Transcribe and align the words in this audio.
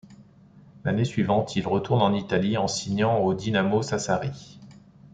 L'année 0.83 1.05
suivante, 1.05 1.55
il 1.55 1.67
retourne 1.67 2.01
en 2.01 2.11
Italie 2.15 2.57
en 2.57 2.67
signant 2.67 3.19
au 3.19 3.35
Dinamo 3.35 3.83
Sassari. 3.83 4.59